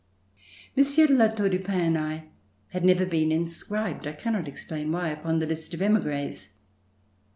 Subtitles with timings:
[0.75, 2.23] Monsieur de La Tour du Pin and I
[2.69, 6.55] had never been inscribed, I cannot explain why, upon the list of emigres.